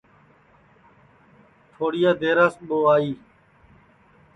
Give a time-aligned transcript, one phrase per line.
[1.73, 3.11] تھوڑی دیرا بعد ٻو آئی